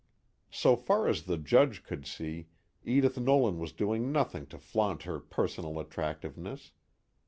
[0.49, 2.47] So far as the Judge could see,
[2.83, 6.71] Edith Nolan was doing nothing to flaunt her personal attractiveness.